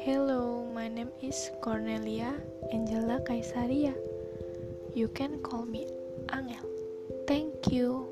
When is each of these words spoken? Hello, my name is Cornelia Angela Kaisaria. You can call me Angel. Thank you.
Hello, 0.00 0.64
my 0.72 0.88
name 0.88 1.12
is 1.20 1.50
Cornelia 1.60 2.32
Angela 2.72 3.20
Kaisaria. 3.20 3.92
You 4.96 5.08
can 5.08 5.44
call 5.44 5.66
me 5.66 5.92
Angel. 6.32 6.64
Thank 7.28 7.68
you. 7.68 8.08